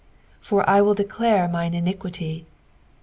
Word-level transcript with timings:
"For 0.41 0.67
I 0.67 0.81
will 0.81 0.95
declare 0.95 1.47
mine 1.47 1.75
iniquity." 1.75 2.47